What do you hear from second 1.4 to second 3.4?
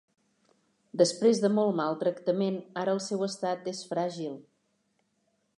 de molt maltractament ara el seu